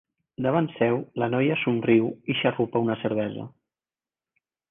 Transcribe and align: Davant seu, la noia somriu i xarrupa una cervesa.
Davant 0.43 0.69
seu, 0.77 0.95
la 1.23 1.27
noia 1.33 1.57
somriu 1.65 2.09
i 2.35 2.37
xarrupa 2.41 2.83
una 2.87 2.97
cervesa. 3.05 3.47